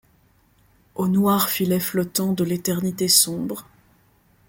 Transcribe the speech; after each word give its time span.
Aux 0.95 1.07
noirs 1.07 1.49
filets 1.49 1.79
flottants 1.79 2.33
de 2.33 2.43
l’éternité 2.43 3.07
sombre? 3.07 3.67